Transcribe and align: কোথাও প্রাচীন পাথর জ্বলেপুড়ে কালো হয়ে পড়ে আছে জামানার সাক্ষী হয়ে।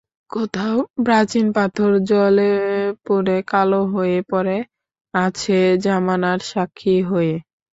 কোথাও 0.31 0.75
প্রাচীন 1.03 1.45
পাথর 1.55 1.91
জ্বলেপুড়ে 2.09 3.37
কালো 3.47 3.81
হয়ে 3.93 4.19
পড়ে 4.31 4.57
আছে 5.13 5.57
জামানার 5.83 6.39
সাক্ষী 6.51 6.97
হয়ে। 7.03 7.35